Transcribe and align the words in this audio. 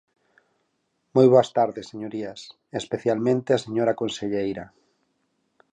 Moi 1.15 1.27
boas 1.33 1.49
tardes, 1.57 1.89
señorías, 1.93 2.39
e 2.73 2.75
especialmente 2.83 3.49
á 3.57 3.59
señora 3.65 3.97
conselleira. 4.01 4.65